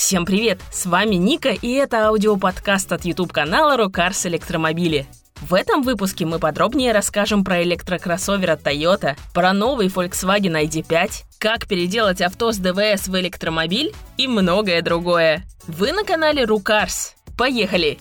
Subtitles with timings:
[0.00, 0.62] Всем привет!
[0.72, 5.06] С вами Ника, и это аудиоподкаст от YouTube-канала Рокарс Электромобили.
[5.42, 11.68] В этом выпуске мы подробнее расскажем про электрокроссовер от Toyota, про новый Volkswagen ID5, как
[11.68, 15.44] переделать авто с ДВС в электромобиль и многое другое.
[15.66, 17.14] Вы на канале Рукарс.
[17.36, 17.98] Поехали!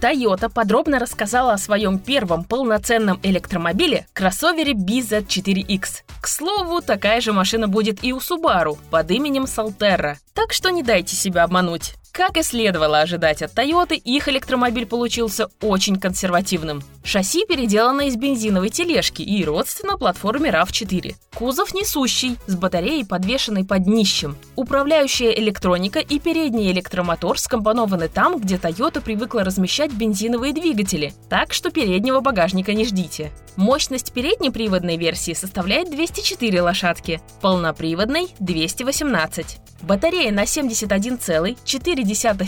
[0.00, 6.02] Toyota подробно рассказала о своем первом полноценном электромобиле– кроссовере BZ4X.
[6.22, 10.82] К слову, такая же машина будет и у Subaru под именем Solterra, так что не
[10.82, 11.96] дайте себя обмануть.
[12.12, 16.82] Как и следовало ожидать от Toyota, их электромобиль получился очень консервативным.
[17.04, 21.14] Шасси переделано из бензиновой тележки и родственно платформе RAV4.
[21.34, 24.36] Кузов несущий, с батареей, подвешенной под днищем.
[24.56, 31.70] Управляющая электроника и передний электромотор скомпонованы там, где Toyota привыкла размещать бензиновые двигатели, так что
[31.70, 33.30] переднего багажника не ждите.
[33.56, 39.60] Мощность переднеприводной версии составляет 204 лошадки, полноприводной– 218.
[39.82, 41.56] Батарея на 71,4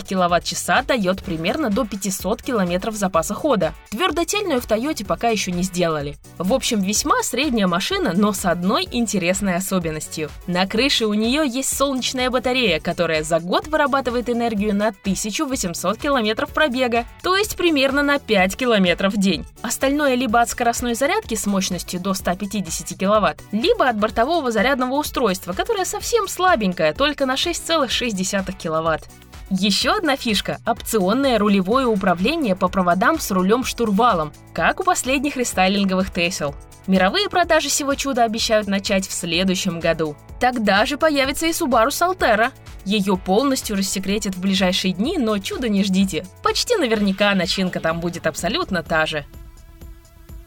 [0.07, 3.73] кВт-часа дает примерно до 500 км запаса хода.
[3.89, 6.15] Твердотельную в Тойоте пока еще не сделали.
[6.37, 10.29] В общем, весьма средняя машина, но с одной интересной особенностью.
[10.47, 16.47] На крыше у нее есть солнечная батарея, которая за год вырабатывает энергию на 1800 км
[16.47, 19.45] пробега, то есть примерно на 5 км в день.
[19.61, 25.53] Остальное либо от скоростной зарядки с мощностью до 150 кВт, либо от бортового зарядного устройства,
[25.53, 29.07] которое совсем слабенькое, только только на 6,6 киловатт.
[29.49, 36.55] Еще одна фишка– опционное рулевое управление по проводам с рулем-штурвалом, как у последних рестайлинговых Тесел.
[36.87, 40.17] Мировые продажи всего чуда обещают начать в следующем году.
[40.39, 42.51] Тогда же появится и Subaru Solterra.
[42.83, 46.25] Ее полностью рассекретят в ближайшие дни, но чуда не ждите.
[46.43, 49.25] Почти наверняка начинка там будет абсолютно та же.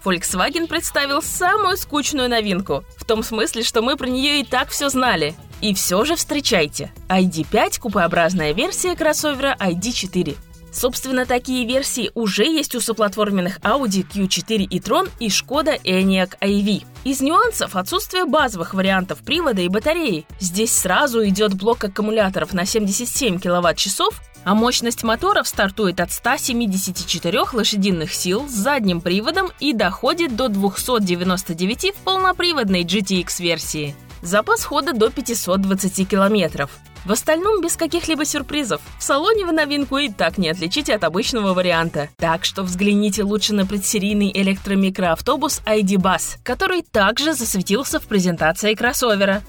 [0.05, 4.89] Volkswagen представил самую скучную новинку, в том смысле, что мы про нее и так все
[4.89, 5.35] знали.
[5.61, 10.37] И все же встречайте, ID5– купеобразная версия кроссовера ID4.
[10.77, 16.85] Собственно, такие версии уже есть у соплатформенных Audi Q4 и Tron и Skoda Enyaq iV.
[17.05, 20.27] Из нюансов отсутствие базовых вариантов привода и батареи.
[20.39, 28.13] Здесь сразу идет блок аккумуляторов на 77 кВт-часов, а мощность моторов стартует от 174 лошадиных
[28.13, 33.97] сил с задним приводом и доходит до 299 в полноприводной GTX-версии.
[34.23, 36.71] Запас хода до 520 километров.
[37.05, 38.81] В остальном без каких-либо сюрпризов.
[38.99, 42.09] В салоне вы новинку и так не отличите от обычного варианта.
[42.17, 49.43] Так что взгляните лучше на предсерийный электромикроавтобус ID Bus, который также засветился в презентации кроссовера.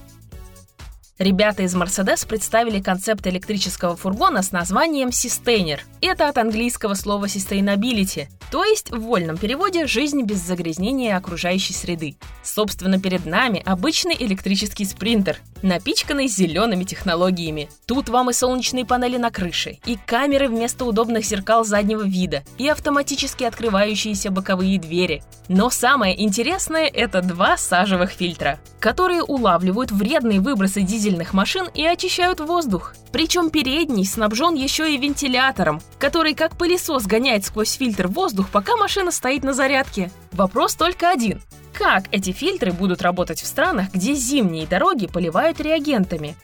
[1.19, 5.79] Ребята из Mercedes представили концепт электрического фургона с названием Sustainer.
[5.99, 12.17] Это от английского слова sustainability, то есть в вольном переводе «жизнь без загрязнения окружающей среды».
[12.43, 17.67] Собственно, перед нами обычный электрический спринтер, напичканный зелеными технологиями.
[17.87, 22.67] Тут вам и солнечные панели на крыше, и камеры вместо удобных зеркал заднего вида, и
[22.69, 25.23] автоматически открывающиеся боковые двери.
[25.49, 32.39] Но самое интересное– это два сажевых фильтра, которые улавливают вредные выбросы дизельных машин и очищают
[32.41, 32.93] воздух.
[33.11, 39.11] Причем передний снабжен еще и вентилятором, который как пылесос гоняет сквозь фильтр воздух, пока машина
[39.11, 40.11] стоит на зарядке.
[40.33, 41.41] Вопрос только один.
[41.73, 46.35] Как эти фильтры будут работать в странах, где зимние дороги поливают реагентами?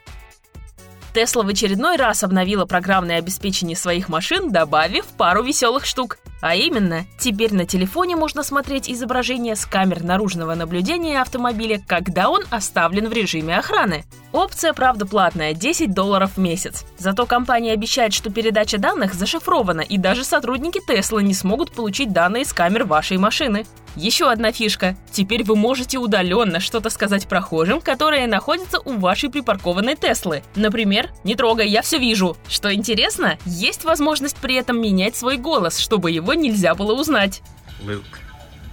[1.14, 6.18] Тесла в очередной раз обновила программное обеспечение своих машин, добавив пару веселых штук.
[6.44, 12.44] А именно, теперь на телефоне можно смотреть изображение с камер наружного наблюдения автомобиля, когда он
[12.50, 14.04] оставлен в режиме охраны.
[14.34, 16.84] Опция, правда, платная– 10 долларов в месяц.
[16.98, 22.44] Зато компания обещает, что передача данных зашифрована, и даже сотрудники Тесла не смогут получить данные
[22.44, 23.66] с камер вашей машины.
[23.96, 24.96] Еще одна фишка.
[25.12, 30.44] Теперь вы можете удаленно что-то сказать прохожим, которые находятся у вашей припаркованной Теслы.
[30.56, 32.36] Например, «Не трогай, я все вижу».
[32.48, 37.42] Что интересно, есть возможность при этом менять свой голос, чтобы его нельзя было узнать.
[37.84, 38.04] Luke.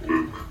[0.05, 0.50] Luke.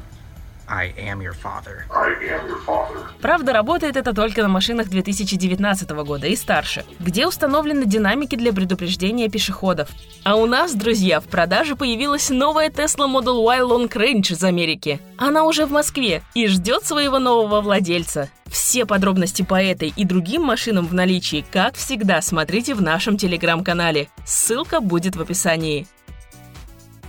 [0.71, 1.85] I am your father.
[1.91, 3.01] I am your father.
[3.21, 9.29] Правда, работает это только на машинах 2019 года и старше, где установлены динамики для предупреждения
[9.29, 9.89] пешеходов.
[10.23, 15.01] А у нас, друзья, в продаже появилась новая Tesla Model Y Long Range из Америки.
[15.19, 18.31] Она уже в Москве и ждет своего нового владельца.
[18.47, 24.09] Все подробности по этой и другим машинам в наличии, как всегда, смотрите в нашем телеграм-канале.
[24.25, 25.87] Ссылка будет в описании.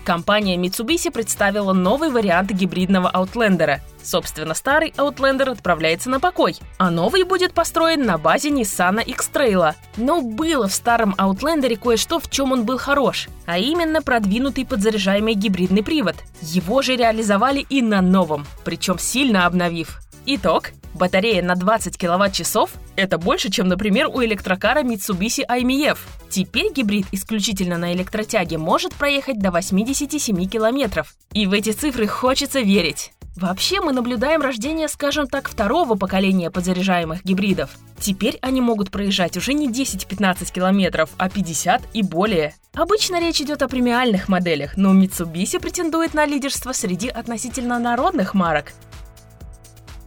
[0.04, 3.80] Компания Mitsubishi представила новый вариант гибридного Outlander.
[4.02, 9.76] Собственно, старый Outlander отправляется на покой, а новый будет построен на базе Nissan X-Trail.
[9.98, 15.36] Но было в старом Outlander кое-что, в чем он был хорош, а именно продвинутый подзаряжаемый
[15.36, 16.16] гибридный привод.
[16.42, 20.00] Его же реализовали и на новом, причем сильно обновив.
[20.26, 20.72] Итог
[21.02, 25.98] Батарея на 20 киловатт-часов– это больше, чем, например, у электрокара Mitsubishi IMF.
[26.30, 31.16] Теперь гибрид исключительно на электротяге может проехать до 87 километров.
[31.34, 33.14] И в эти цифры хочется верить.
[33.36, 37.72] Вообще мы наблюдаем рождение, скажем так, второго поколения подзаряжаемых гибридов.
[38.00, 42.54] Теперь они могут проезжать уже не 10-15 километров, а 50 и более.
[42.76, 48.74] Обычно речь идет о премиальных моделях, но Mitsubishi претендует на лидерство среди относительно народных марок.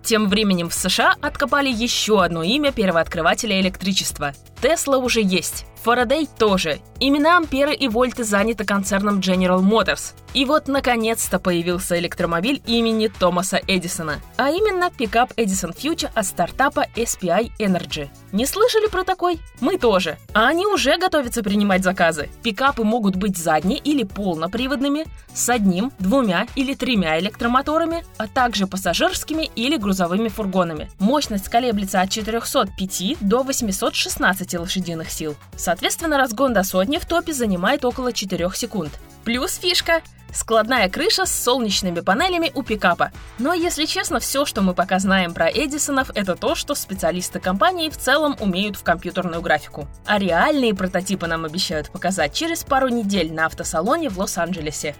[0.04, 4.32] Тем временем в США откопали еще одно имя первооткрывателя электричества.
[4.60, 5.64] Тесла уже есть.
[5.84, 6.80] Фарадей тоже.
[6.98, 10.14] Имена амперы и вольты заняты концерном General Motors.
[10.32, 16.86] И вот, наконец-то, появился электромобиль имени Томаса Эдисона, а именно пикап Edison Future от стартапа
[16.96, 18.08] SPI Energy.
[18.32, 19.38] Не слышали про такой?
[19.60, 20.16] Мы тоже.
[20.32, 22.30] А они уже готовятся принимать заказы.
[22.42, 29.50] Пикапы могут быть задне- или полноприводными, с одним, двумя или тремя электромоторами, а также пассажирскими
[29.54, 30.90] или грузовыми фургонами.
[30.98, 35.36] Мощность колеблется от 405 до 816 лошадиных сил.
[35.74, 38.92] Соответственно, разгон до сотни в топе занимает около 4 секунд.
[39.24, 43.10] Плюс фишка Складная крыша с солнечными панелями у пикапа.
[43.38, 47.88] Но, если честно, все, что мы пока знаем про Эдисонов, это то, что специалисты компании
[47.88, 49.88] в целом умеют в компьютерную графику.
[50.06, 54.94] А реальные прототипы нам обещают показать через пару недель на автосалоне в Лос-Анджелесе.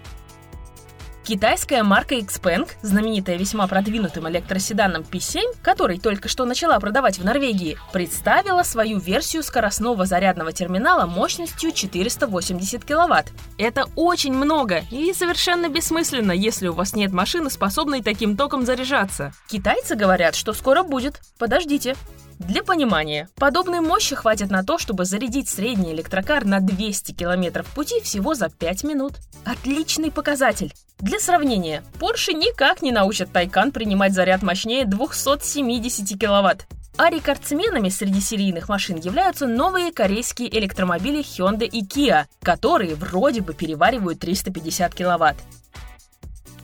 [1.24, 7.78] Китайская марка Xpeng, знаменитая весьма продвинутым электроседаном P7, который только что начала продавать в Норвегии,
[7.94, 13.32] представила свою версию скоростного зарядного терминала мощностью 480 киловатт.
[13.56, 19.32] Это очень много и совершенно бессмысленно, если у вас нет машины, способной таким током заряжаться.
[19.48, 21.22] Китайцы говорят, что скоро будет.
[21.38, 21.96] Подождите.
[22.38, 28.00] Для понимания, подобной мощи хватит на то, чтобы зарядить средний электрокар на 200 километров пути
[28.00, 29.14] всего за 5 минут.
[29.44, 30.72] Отличный показатель.
[30.98, 36.66] Для сравнения, Porsche никак не научат Taycan принимать заряд мощнее 270 киловатт.
[36.96, 43.52] А рекордсменами среди серийных машин являются новые корейские электромобили Hyundai и Kia, которые вроде бы
[43.52, 45.36] переваривают 350 киловатт.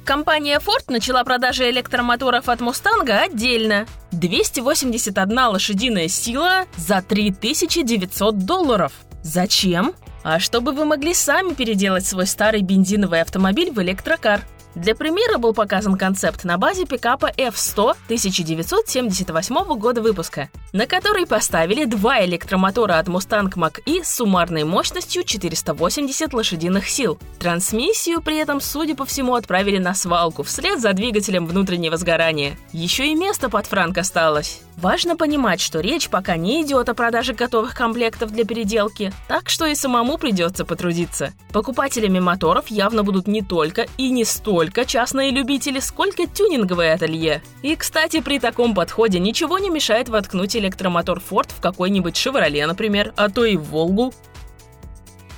[0.05, 3.87] Компания Ford начала продажи электромоторов от Мустанга отдельно.
[4.13, 8.93] 281 лошадиная сила за 3900 долларов.
[9.23, 9.95] Зачем?
[10.23, 14.43] А чтобы вы могли сами переделать свой старый бензиновый автомобиль в электрокар.
[14.75, 21.85] Для примера был показан концепт на базе пикапа F100 1978 года выпуска, на который поставили
[21.85, 27.19] два электромотора от Mustang Mach-E с суммарной мощностью 480 лошадиных сил.
[27.41, 32.57] Трансмиссию при этом, судя по всему, отправили на свалку вслед за двигателем внутреннего сгорания.
[32.73, 34.63] Еще и место под франк осталось.
[34.81, 39.67] Важно понимать, что речь пока не идет о продаже готовых комплектов для переделки, так что
[39.67, 41.35] и самому придется потрудиться.
[41.53, 47.43] Покупателями моторов явно будут не только и не столько частные любители, сколько тюнинговые ателье.
[47.61, 53.13] И, кстати, при таком подходе ничего не мешает воткнуть электромотор Ford в какой-нибудь Chevrolet, например,
[53.17, 54.15] а то и в Волгу.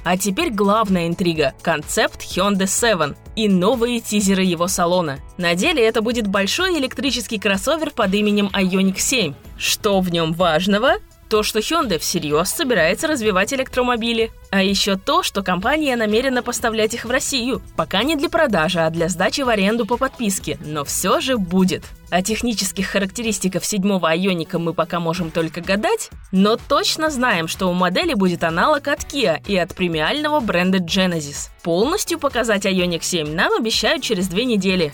[0.04, 5.19] А теперь главная интрига– концепт Hyundai 7 и новые тизеры его салона.
[5.38, 9.34] На деле это будет большой электрический кроссовер под именем Ioniq 7.
[9.56, 10.94] Что в нем важного?
[11.32, 14.31] То, что Hyundai всерьез собирается развивать электромобили.
[14.50, 17.62] А еще то, что компания намерена поставлять их в Россию.
[17.75, 20.58] Пока не для продажи, а для сдачи в аренду по подписке.
[20.61, 21.84] Но все же будет.
[22.11, 27.73] О технических характеристиках седьмого Айоника мы пока можем только гадать, но точно знаем, что у
[27.73, 31.48] модели будет аналог от Kia и от премиального бренда Genesis.
[31.62, 34.93] Полностью показать Ioniq 7 нам обещают через две недели.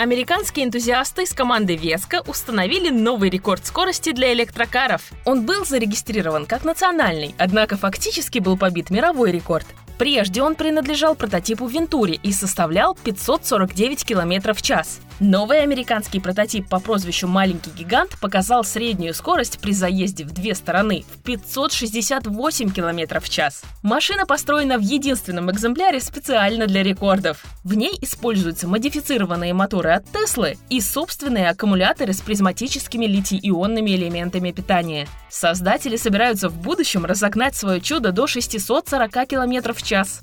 [0.00, 5.10] Американские энтузиасты из команды Веска установили новый рекорд скорости для электрокаров.
[5.24, 9.66] Он был зарегистрирован как национальный, однако фактически был побит мировой рекорд.
[9.98, 15.00] Прежде он принадлежал прототипу Вентури и составлял 549 км в час.
[15.20, 21.04] Новый американский прототип по прозвищу «Маленький гигант» показал среднюю скорость при заезде в две стороны
[21.12, 23.62] в 568 км в час.
[23.82, 27.44] Машина построена в единственном экземпляре специально для рекордов.
[27.64, 35.08] В ней используются модифицированные моторы от Теслы и собственные аккумуляторы с призматическими литий-ионными элементами питания.
[35.28, 40.22] Создатели собираются в будущем разогнать свое чудо до 640 км в час.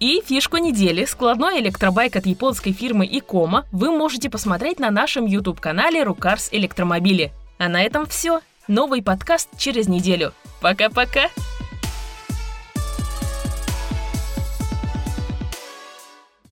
[0.00, 6.04] И фишку недели, складной электробайк от японской фирмы Икома вы можете посмотреть на нашем YouTube-канале
[6.04, 7.32] Рукарс Электромобили.
[7.58, 8.40] А на этом все.
[8.68, 10.32] Новый подкаст через неделю.
[10.60, 11.30] Пока-пока!